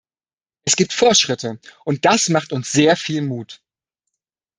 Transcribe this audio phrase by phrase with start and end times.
[0.65, 3.61] Es gibt Fortschritte, und das macht uns sehr viel Mut.